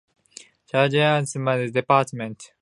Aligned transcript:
Chagas 0.65 1.19
was 1.19 1.33
then 1.35 1.45
director 1.45 1.63
of 1.67 1.73
the 1.75 1.81
department. 1.81 2.53